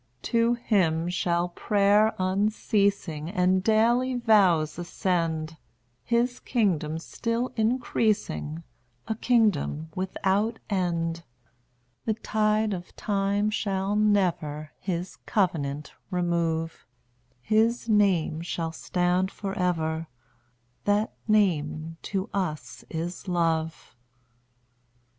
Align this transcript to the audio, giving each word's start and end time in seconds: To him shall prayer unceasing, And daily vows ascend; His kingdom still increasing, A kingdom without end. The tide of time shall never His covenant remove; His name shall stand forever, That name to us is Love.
To 0.23 0.55
him 0.55 1.09
shall 1.09 1.49
prayer 1.49 2.15
unceasing, 2.17 3.29
And 3.29 3.63
daily 3.63 4.15
vows 4.15 4.79
ascend; 4.79 5.57
His 6.03 6.39
kingdom 6.39 6.97
still 6.97 7.51
increasing, 7.55 8.63
A 9.07 9.13
kingdom 9.13 9.89
without 9.93 10.57
end. 10.71 11.21
The 12.05 12.15
tide 12.15 12.73
of 12.73 12.95
time 12.95 13.51
shall 13.51 13.95
never 13.95 14.71
His 14.79 15.17
covenant 15.27 15.93
remove; 16.09 16.87
His 17.39 17.87
name 17.87 18.41
shall 18.41 18.71
stand 18.71 19.29
forever, 19.29 20.07
That 20.85 21.13
name 21.27 21.97
to 22.09 22.27
us 22.33 22.83
is 22.89 23.27
Love. 23.27 23.95